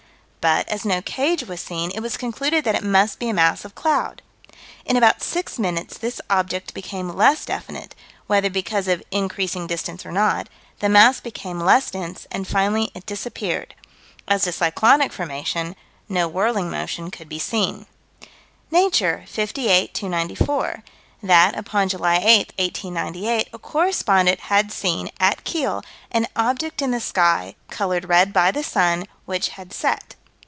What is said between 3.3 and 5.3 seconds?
mass of cloud." In about